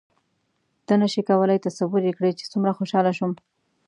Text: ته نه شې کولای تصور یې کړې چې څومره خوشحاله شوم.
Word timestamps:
ته 0.85 0.93
نه 1.01 1.07
شې 1.13 1.21
کولای 1.29 1.63
تصور 1.65 2.01
یې 2.07 2.13
کړې 2.17 2.31
چې 2.39 2.45
څومره 2.51 2.75
خوشحاله 2.77 3.11
شوم. 3.17 3.31